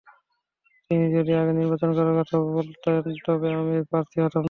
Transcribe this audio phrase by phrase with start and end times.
[0.91, 2.95] তিনি যদি আগে নির্বাচন করার কথা বলতেন,
[3.25, 4.39] তবে আমি প্রার্থী হতাম না।